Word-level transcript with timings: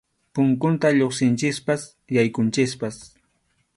Punkunta 0.35 0.87
lluqsinchikpas 0.95 1.81
yaykunchikpas. 2.15 2.95